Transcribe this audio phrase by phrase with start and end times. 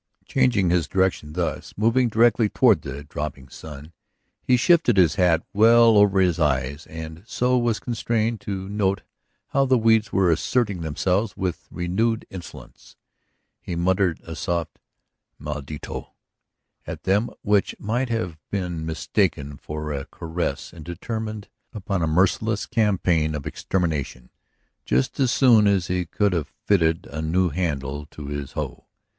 [0.25, 3.93] Changing his direction thus, moving directly toward the dropping sun,
[4.41, 9.03] he shifted his hat well over his eyes and so was constrained to note
[9.49, 12.95] how the weeds were asserting themselves with renewed insolence.
[13.61, 14.79] He muttered a soft
[15.39, 16.15] "maldito!"
[16.87, 22.65] at them which might have been mistaken for a caress and determined upon a merciless
[22.65, 24.31] campaign of extermination
[24.83, 28.87] just as soon as he could have fitted a new handle to his hoe.